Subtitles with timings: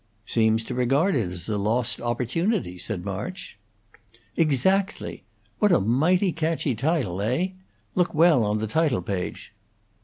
[0.25, 3.59] "Seems to regard it as a lost opportunity?" said March.
[4.35, 5.25] "Exactly!
[5.59, 7.53] What a mighty catchy title, Neigh?
[7.93, 9.53] Look well on the title page."